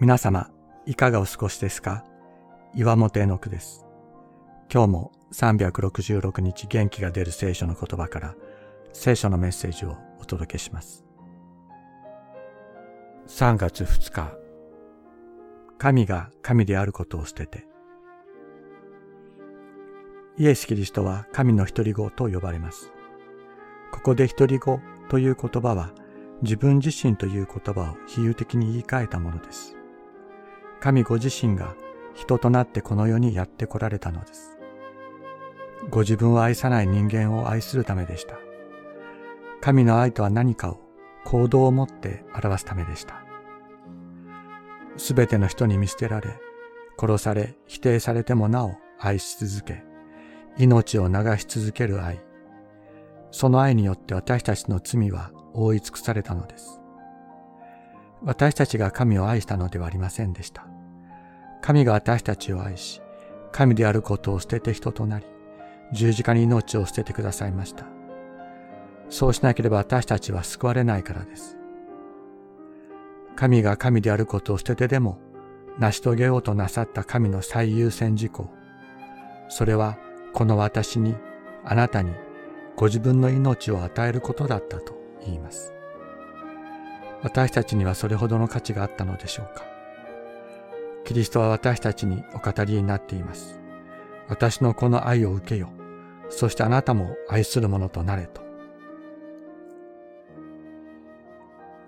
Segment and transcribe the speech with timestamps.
[0.00, 0.48] 皆様、
[0.86, 2.06] いかがお過ごしですか？
[2.74, 3.84] 岩本絵の句です。
[4.72, 8.34] 今日も366日元気が出る聖書の言葉から
[8.94, 11.04] 聖書のメッセージをお届けします。
[13.26, 14.32] 3月2日、
[15.76, 17.66] 神が神であることを捨てて、
[20.38, 22.90] イエス・キリストは神の一人子と呼ばれます。
[23.92, 24.80] ここで一人子
[25.10, 25.90] という言葉は
[26.40, 29.76] 自分自身という言葉を比喩的に言い換えたものです。
[30.80, 31.76] 神ご自身が
[32.14, 34.58] 人となってこの世にやって来られたのです。
[35.90, 38.38] ご自分を愛さない人間を愛するためでした。
[39.60, 40.80] 神の愛とは何かを
[41.24, 43.22] 行動をもって表すためでした。
[44.96, 46.38] すべての人に見捨てられ、
[46.98, 49.82] 殺され、否定されてもなお愛し続け、
[50.58, 52.20] 命を流し続ける愛。
[53.30, 56.79] その愛によって私たちの罪は覆い尽くされたのです。
[58.22, 60.66] 私たちが神を愛したのではありませんでした。
[61.62, 63.00] 神が私たちを愛し、
[63.52, 65.26] 神であることを捨てて人となり、
[65.92, 67.86] 十字架に命を捨ててくださいました。
[69.08, 71.56] そうしなければ私たちは救われないからです。
[73.36, 75.18] 神が神であることを捨ててでも、
[75.78, 78.50] 成し遂げようとなさった神の最優先事項。
[79.48, 79.98] それは、
[80.34, 81.16] この私に、
[81.64, 82.12] あなたに、
[82.76, 85.72] ご自分の命を与えることだったと言います。
[87.22, 89.64] 私たちにはそれほどの価値があったのでしょうか。
[91.04, 93.60] キリストは私たちにお語りになっています。
[94.28, 95.70] 私のこの愛を受けよ。
[96.28, 98.40] そしてあなたも愛する者となれと。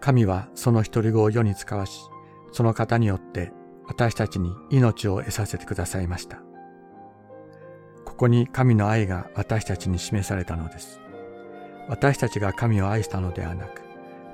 [0.00, 2.00] 神はその一人子を世に使わし、
[2.50, 3.52] その方によって
[3.86, 6.42] 私たちに命を得させてくださいました。
[8.04, 11.00] ここに神の愛が私たちに示されたのです。
[11.88, 13.82] 私たちが神を愛したのではなく、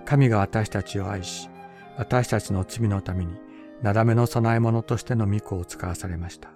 [0.09, 1.51] 神が私たちを愛し、
[1.99, 3.35] 私たちの罪のために、
[3.83, 6.49] なだめの供え物としての御子を使わされました。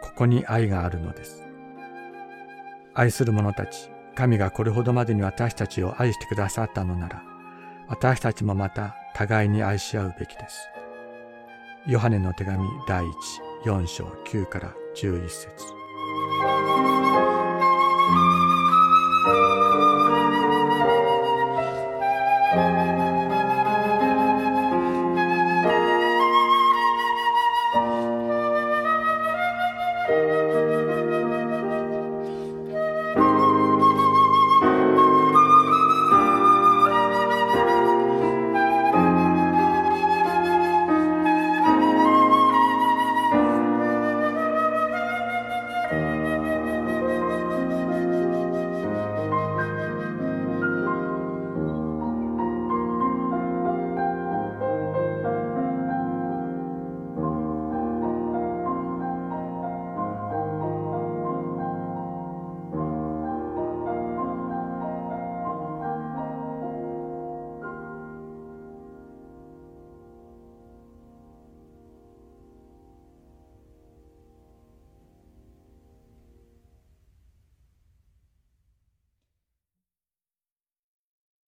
[0.00, 1.42] ここに愛があるのです。
[2.94, 7.24] 愛する者たち、神がこれほどまでに私たちを愛してくださったのなら、
[7.88, 10.68] 私たちもまた互いに愛し合うべきです。
[11.88, 13.10] ヨハネの手紙第1、
[13.64, 15.48] 4章9から11節